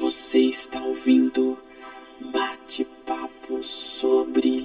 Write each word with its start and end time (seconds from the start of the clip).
Você 0.00 0.40
está 0.40 0.82
ouvindo 0.82 1.56
bate-papo 2.32 3.62
sobre 3.62 4.63